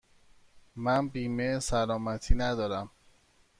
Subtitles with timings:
[0.75, 2.89] من بیمه سلامتی ندارم.